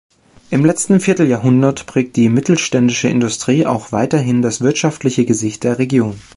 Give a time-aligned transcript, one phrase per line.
[0.49, 6.19] Im letzten Vierteljahrhundert prägt die mittelständische Industrie auch weiterhin das wirtschaftliche Gesicht der Region.